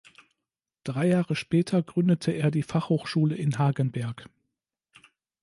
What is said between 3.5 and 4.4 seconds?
Hagenberg.